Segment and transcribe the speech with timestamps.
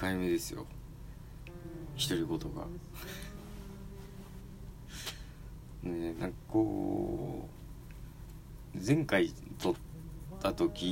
[0.00, 0.64] 回目ですよ。
[2.08, 2.66] 独り言が。
[5.82, 7.46] ねなんかこ
[8.74, 9.74] う前回撮っ
[10.40, 10.86] た時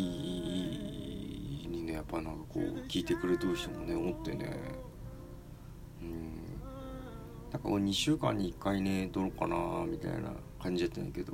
[1.70, 4.58] にねやっぱなんかこう聞いてくれてる人もねおってね。
[6.02, 6.34] うん。
[7.50, 10.32] なんか2週間に1回ね撮ろうかなみたいな
[10.62, 11.32] 感じやったんやけど。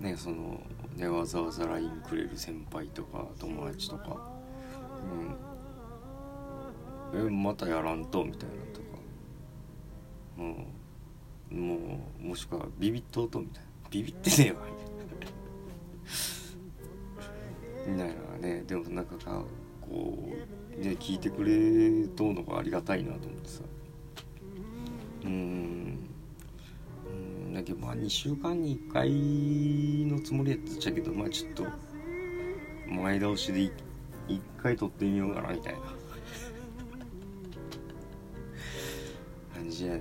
[0.00, 0.60] ねその
[0.96, 4.30] ねわざわざ LINE くれる先輩とか友達とか。
[5.10, 5.51] うん。
[7.14, 8.24] えまたやらんと？
[8.24, 8.86] みたいなとか。
[10.38, 10.66] うん。
[11.50, 11.76] も
[12.22, 13.68] うもしくはビビっとうとみたいな。
[13.90, 14.60] ビビってねえわ。
[17.86, 18.64] みたいなみたいなね。
[18.66, 19.16] でもなんか
[19.80, 20.32] こ
[20.74, 23.62] うね聞いてくれとうのがありがたいなと思ってさ。
[25.24, 25.98] うん。
[27.06, 27.14] う
[27.50, 27.54] ん。
[27.54, 29.10] だけどまあ2週間に1回
[30.10, 31.66] のつもりやったけどまあちょっと
[32.88, 33.70] 前倒しで1
[34.56, 35.80] 回撮ってみようかなみたいな。
[39.72, 40.00] じやね。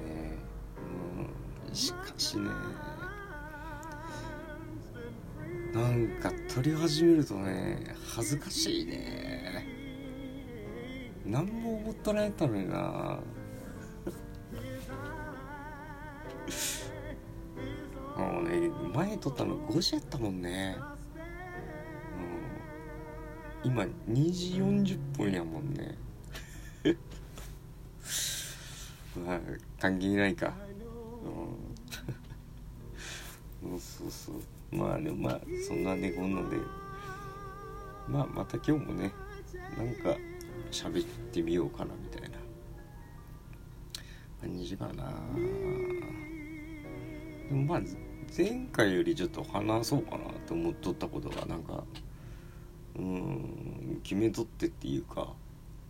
[1.70, 2.50] うんしかしね。
[5.74, 9.66] なんか撮り始めるとね恥ずかしいね。
[11.26, 13.22] 何も思っとられたのにな。
[18.18, 20.76] もうね前撮ったの5時やったもんね、
[23.64, 24.56] うん、今2時
[24.94, 25.98] 40分やもんね。
[29.26, 29.40] まあ
[29.80, 30.54] 関係ないか。
[33.64, 33.78] うん。
[33.80, 36.58] そうそうまあでもまあそんなねこんなで。
[38.08, 39.12] まあまた今日もね
[39.78, 40.18] なんか
[40.72, 42.42] 喋ってみようかなみたいな。
[44.42, 45.14] 感じかな。
[47.48, 47.82] でもまあ
[48.36, 51.84] 前回よりちょっと話そうかなと思っとったことがなんか
[52.98, 55.34] うん決めとってっていうか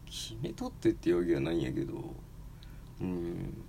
[0.05, 1.93] 決めとってっていうわけじゃないんやけど
[3.01, 3.63] うん。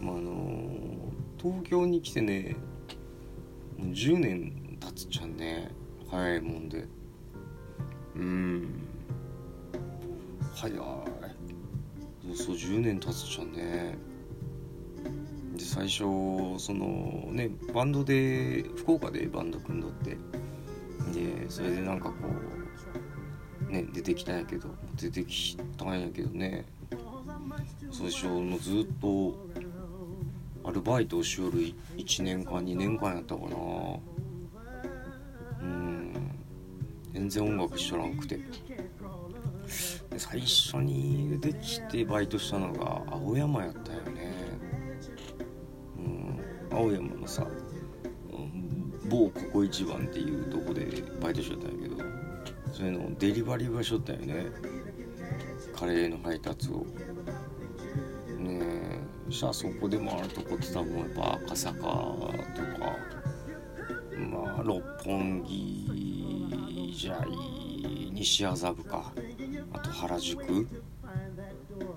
[0.00, 2.56] まああの東京に来てね
[3.78, 5.70] もう10年経つじゃんね。
[6.10, 6.84] 早いもんで。
[8.16, 8.88] うん。
[10.54, 10.76] 早い。
[10.76, 13.96] そうそう10年経つじゃんね。
[15.56, 15.98] で最初
[16.58, 20.16] そのねバンドで福岡でバンド組んどって。
[21.12, 22.14] でそれでなんかこ
[23.68, 26.66] うね出てきたんやけど出てきたんやけどね。
[27.90, 29.34] 最初のずっと
[30.64, 31.58] アルバイトをしよる
[31.96, 33.56] 1年間2年間やったかな。
[35.62, 36.12] うん。
[37.12, 38.40] 全然音楽しとらんくて。
[40.16, 44.34] 最初にできてバイトしたのが青山やったよね。
[45.96, 46.76] うん。
[46.76, 47.46] 青山のさ
[49.08, 52.04] 某ココ一番っていうとこでバイトしとったんやけど
[52.72, 54.46] それのデリバリーがしとったよね。
[55.74, 56.84] カレーの配達を。
[58.48, 58.58] ね。
[58.62, 62.96] えそしたらそこで回るとこって多分やっぱ赤坂とか
[64.18, 69.12] まあ六本木じゃい西麻布か。
[69.72, 70.66] あと原宿。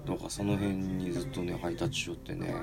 [0.06, 2.54] とかその辺にずっとね配達しよってね。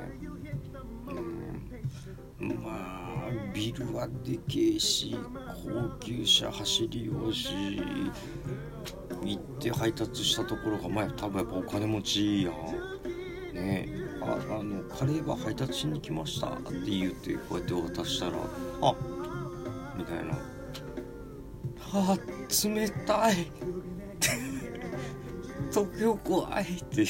[2.41, 2.49] うん。
[2.63, 5.17] まあビルはでけえし
[5.65, 7.49] 高級車走りようし
[9.25, 12.55] 行って配達したところがまあ多分やっぱお金持ちやん。
[13.59, 13.89] ね
[14.21, 18.33] ああのカレーは配達しに来ましたって言ってこうやって渡したら
[18.83, 18.95] あ
[19.97, 20.39] みたいな。
[21.93, 22.17] あ
[22.65, 23.51] 冷たい。
[25.71, 27.09] 東京怖いっていう。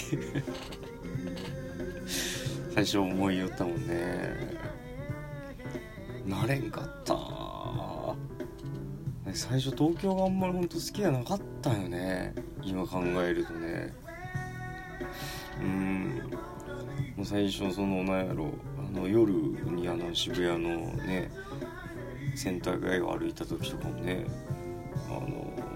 [2.75, 4.57] 最初思いよったもんね。
[6.27, 7.17] 慣れんかった。
[9.35, 12.35] 最初東京があんまりほんと好きじゃなかったよね。
[12.63, 13.93] 今考えるとね。
[15.61, 16.23] うん。
[17.17, 21.31] もう最初そのなんやろあの夜にあの渋谷のね
[22.37, 24.25] センター街を歩いた時とかもね
[25.09, 25.19] あ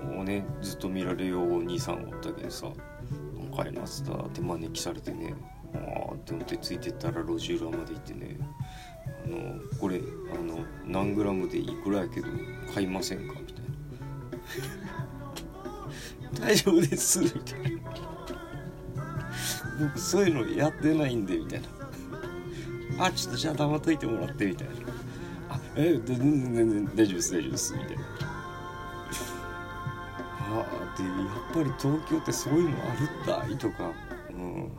[0.06, 2.68] のねずっと見られようお兄さんおったけどさ
[3.56, 5.34] 「帰ります」だって招きされてね
[5.74, 5.78] あ
[6.12, 8.36] あって思ってついてったら路地裏まで行ってね
[9.24, 10.00] あのこれ
[10.32, 12.28] あの何グラムでいくらやけど
[12.72, 13.34] 買いませんか？
[13.40, 13.72] みたいな。
[16.46, 17.18] 大丈夫です。
[17.20, 18.11] みたいな
[19.88, 21.62] 僕そういうのやってないんでみたい
[22.98, 23.06] な。
[23.06, 24.74] あちょっとじゃあ黙っといてもらってみたいな。
[25.50, 28.02] あえ全然全然大丈夫です大丈夫ですみたいな。
[30.54, 33.92] あでやっぱり東京ってそういうのあるったいとか。
[34.30, 34.72] うん。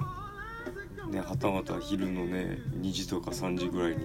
[1.12, 4.00] ねはたまた昼のね2時とか3時ぐらいに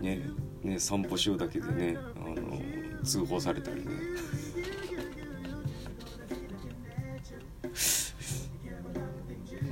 [0.00, 0.22] ね
[0.62, 2.60] ね散歩しようだけでねあの
[3.02, 3.92] 通報されたりね。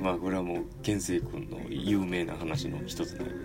[0.01, 3.35] まあこれはもう健生君の有名な話の一つだけど。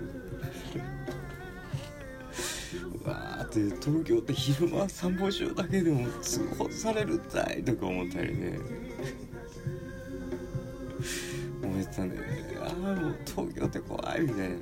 [3.05, 8.59] うわーって東京って昼間散歩しようだけでも通報されるんだいとか思ったりね。
[11.63, 12.17] 思ってたね。
[12.61, 14.57] ああもう東京って怖いみたいな。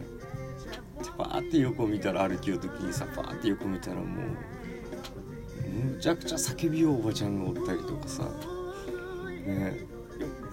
[1.16, 4.06] パーって横見たら歩きよ時にさパーって横見たらもう
[5.68, 8.24] むちゃくちゃ叫びようおばちゃんがおったりとかさ。
[9.46, 9.78] ね。
[9.78, 9.93] 酔っ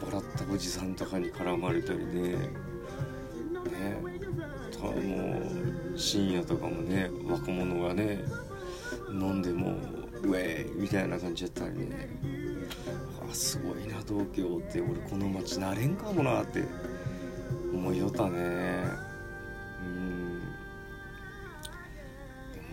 [0.06, 2.22] 払ったおじさんとかに絡まれたりね。
[2.32, 2.50] ね。
[4.72, 4.94] たも
[5.94, 8.20] う深夜とかもね若者がね
[9.10, 9.76] 飲んでも
[10.24, 12.10] ウェイみたいな感じやったりね。
[13.30, 14.82] あすごいな東京って。
[14.82, 16.64] 俺この街なれんかもなって
[17.74, 18.84] 思いよったね。
[19.84, 20.42] うん。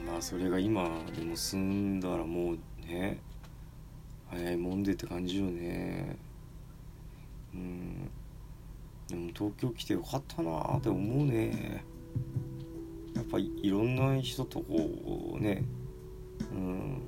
[0.07, 3.21] まあそれが今でも住んだらもうね
[4.31, 6.17] 早いもんでって感じよね。
[7.55, 8.11] うん。
[9.09, 11.85] でも東京来てよかったなって思うね。
[13.15, 15.65] やっぱりいろんな人とこうね
[16.53, 17.03] うん。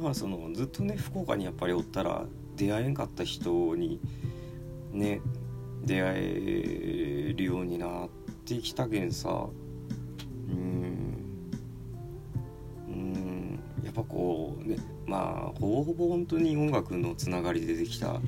[0.00, 2.26] まあそのずっとね福岡にやっぱりおったら
[2.56, 4.00] 出会えんかった人に
[4.92, 5.20] ね
[5.84, 8.08] 出会えるようになっ
[8.44, 9.46] てきたけんさ。
[10.48, 11.50] うん。
[12.88, 13.60] うん。
[13.84, 14.76] やっぱこうね
[15.06, 18.20] まあほぼほぼ本当に音楽のつながりでできた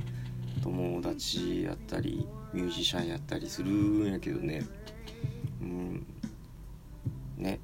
[0.63, 4.65] 友達やったりミュージシャンやったりするんやけどね。
[5.61, 6.07] うん。
[7.37, 7.61] ね。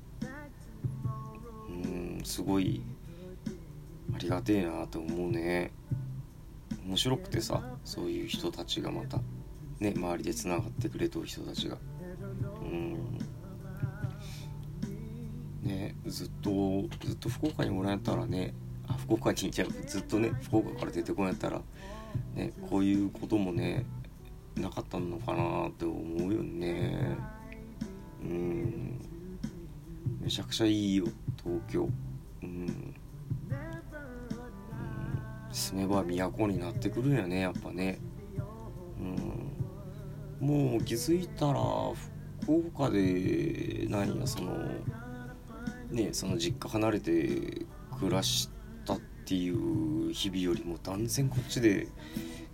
[1.68, 2.82] うんすごい
[4.14, 5.70] ありがてえなと思うね。
[6.86, 9.18] 面白くてさそういう人たちがまた。
[9.78, 11.78] ね周りでつながってくれとる人たちが。
[12.62, 13.18] うん。
[15.62, 16.50] ねずっと
[17.06, 18.54] ずっと福岡におられたらね。
[18.88, 21.62] あ福岡にじゃうずっとね福岡から出てこんやったら
[22.34, 23.84] ねこういうこともね
[24.56, 27.16] なかったのかなって思うよね。
[28.22, 29.00] うん。
[30.20, 31.06] めちゃくちゃいいよ
[31.42, 31.88] 東京。
[32.42, 32.94] うん、
[35.52, 37.98] 住めば都になってくるんやねやっぱね。
[40.40, 40.46] うん。
[40.46, 41.60] もう気づいたら
[42.42, 44.56] 福岡で何やその
[45.90, 47.66] ねその実家離れて
[47.98, 48.59] 暮らした
[49.30, 51.86] っていう日々よりも断然こっちで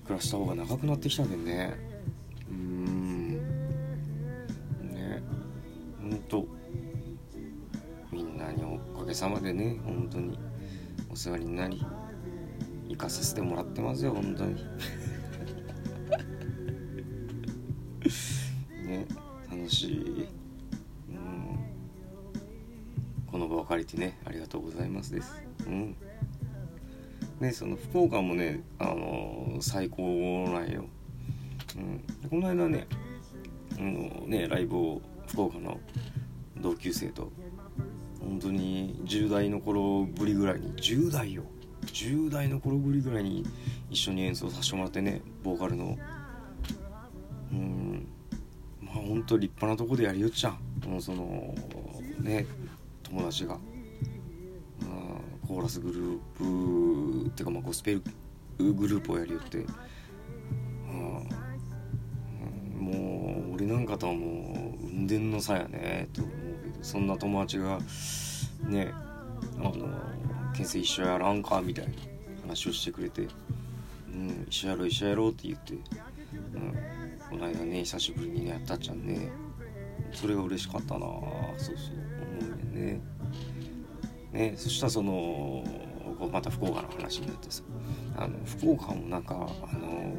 [0.05, 1.75] 暮らした方が長くなってきたけどね。
[2.51, 3.37] うん。
[4.83, 5.23] ね。
[6.03, 6.47] ほんと。
[8.13, 10.39] みんなにおかげさまでね本当に。
[11.09, 11.83] お世話になり
[12.89, 14.63] 行かさせてもらってますよ本当に。
[18.85, 19.07] ね。
[19.51, 20.29] 楽しい。
[21.09, 21.59] うん。
[23.27, 25.43] この場を借りてねありがとうございますです。
[25.67, 25.97] うん。
[27.41, 30.03] ねその福岡もねあの最高
[30.53, 30.87] なんよ、
[31.77, 32.87] うん、この間ね
[33.79, 35.81] あのねライブを福岡の
[36.57, 37.31] 同級生と
[38.21, 41.45] 本当に10代の頃ぶりぐらいに10代よ。
[41.87, 43.47] 10代の頃ぶりぐらいに
[43.91, 45.97] 一緒に演奏させてもらってねボーカルの。
[47.53, 48.09] うん。
[48.81, 50.89] まあ本当立派なとこでやりよっちゃん。
[50.89, 51.55] もうその
[52.21, 52.47] ね
[53.05, 53.59] 友達が、
[55.47, 58.03] コーラスグループっていうかまあゴスペル
[58.73, 59.63] グループをやりよって、う
[60.91, 61.29] ん、
[62.81, 66.35] もう俺なんかとはもう運転の差やねと思う
[66.73, 67.79] けどそんな友達が
[68.67, 68.93] ね
[69.59, 69.89] あの
[70.57, 71.93] 「県生一緒やらんか」みたいな
[72.43, 73.29] 話をしてくれて
[74.13, 75.81] 「うん一緒やろう一緒やろう」って言って、うん、
[77.31, 79.31] この間ね久しぶりにねやったっちゃんね
[80.13, 81.07] それが嬉しかったな
[81.59, 81.97] そうそう
[82.41, 83.16] 思うよね。
[84.37, 84.55] ね。
[84.57, 85.65] そしたらその
[86.33, 87.63] また福岡の話になってさ
[88.17, 90.15] あの福岡もなんかあの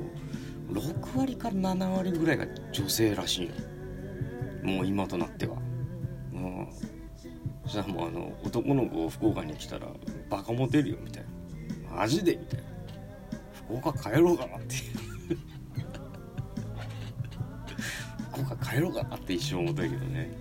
[0.72, 3.54] 6割から7割ぐらいが女性らしいよ。
[4.64, 5.58] もう今となっては。
[6.34, 6.68] うん。
[7.64, 9.88] そしたらもうあの男の子福岡に来たら
[10.30, 11.24] バカモテるよみたい
[11.90, 11.98] な。
[11.98, 12.66] マジでみたいな。
[13.54, 14.76] 福岡帰ろうかなって
[18.32, 20.32] 福岡帰ろうかなって一瞬思ったけどね。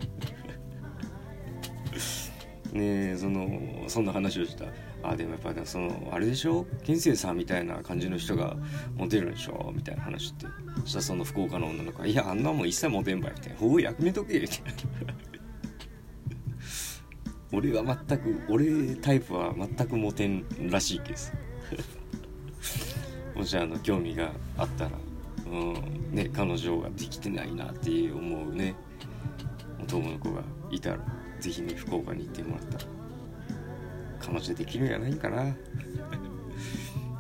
[2.77, 3.49] ねその
[3.89, 4.67] そんな話をした。
[5.03, 6.67] あでもやっぱねそのあれでしょ？
[6.85, 8.57] 健生さんみたいな感じの人が
[8.97, 9.73] モテるんでしょ？
[9.75, 10.47] みたいな話って。
[10.83, 14.59] そしたらその福岡の女の子が「いやあんなもん一切モテんばい」みたいな「ほうやめとけ」みたい
[15.07, 15.15] な
[17.53, 21.19] 俺は全く俺タイプは全くモテんらしいけど
[23.41, 24.91] もしあの興味があったら
[25.51, 28.75] うんね彼女ができてないなって思うね。
[29.81, 30.99] 男の子がいたら。
[31.47, 32.85] ぜひね福岡に行ってもらったら
[34.19, 35.55] 彼女できるんやないかな。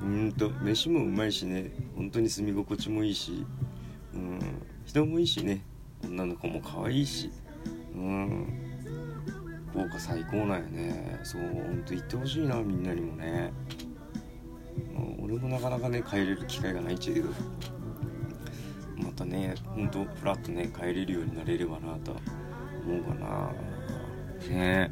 [0.02, 3.46] うんと飯もうまいしね本当に住み心地もいいし
[4.14, 4.40] うん
[4.84, 5.62] 人もいいしね
[6.04, 7.30] 女の子も可愛いし
[7.94, 8.46] うん
[9.72, 11.20] 豪華最高なんよね。
[11.22, 13.52] そうほんと言ってほしいなみんなにもね、
[15.18, 17.28] うん、俺もなかなかね帰れる機会がないっちゃけど
[18.96, 22.16] またねほんとフラッとね帰れるようになれればなと
[22.84, 23.52] 思うかな。
[24.48, 24.90] ね。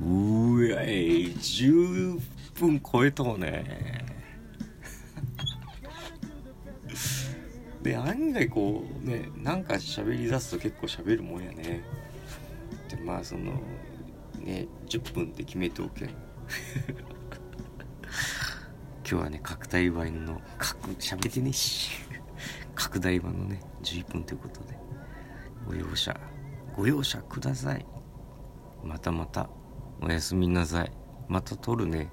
[0.00, 2.20] うえい10
[2.54, 4.04] 分超えとうね。
[7.82, 11.82] で案外こうねなんか喋り出すと結構喋るもんやね。
[12.88, 13.60] でまあその
[14.38, 16.06] ね10分って決めておけ。
[19.10, 20.40] 今日はね角大版の
[20.98, 22.08] 喋ってねし。
[22.78, 24.78] 拡大版のね11 分ということで
[25.66, 26.18] ご容赦
[26.76, 27.84] ご容赦ください。
[28.82, 29.48] またまた
[30.00, 30.92] おやすみなさい。
[31.28, 32.10] また撮るね。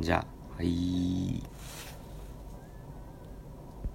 [0.00, 1.42] じゃあはい。